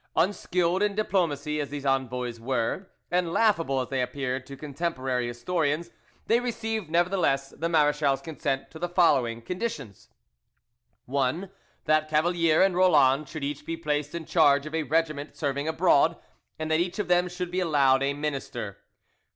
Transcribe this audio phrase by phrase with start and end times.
[0.15, 5.91] Unskilled in diplomacy as these envoys were, and laughable as they appeared to contemporary historians,
[6.25, 10.09] they received nevertheless the marechal's consent to the following conditions:
[11.05, 11.51] 1.
[11.85, 16.17] That Cavalier and Roland should each be placed in charge of a regiment serving abroad,
[16.57, 18.79] and that each of them should be allowed a minister.